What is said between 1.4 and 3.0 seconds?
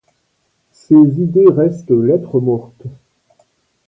restent lettre morte.